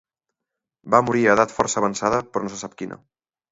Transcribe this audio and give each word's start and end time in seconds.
Va 0.95 1.01
morir 1.09 1.21
a 1.27 1.35
edat 1.37 1.53
força 1.59 1.81
avançada 1.83 2.25
però 2.33 2.45
no 2.47 2.53
se 2.57 2.61
sap 2.65 2.77
quina. 2.83 3.01